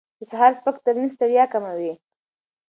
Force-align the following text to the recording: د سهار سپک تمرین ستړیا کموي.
د 0.19 0.21
سهار 0.31 0.51
سپک 0.59 0.75
تمرین 0.85 1.07
ستړیا 1.15 1.45
کموي. 1.53 1.93